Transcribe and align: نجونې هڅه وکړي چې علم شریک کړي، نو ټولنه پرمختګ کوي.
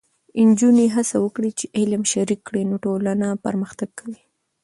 نجونې 0.47 0.85
هڅه 0.95 1.15
وکړي 1.25 1.51
چې 1.59 1.65
علم 1.77 2.01
شریک 2.13 2.41
کړي، 2.47 2.63
نو 2.69 2.75
ټولنه 2.85 3.27
پرمختګ 3.45 3.89
کوي. 3.99 4.19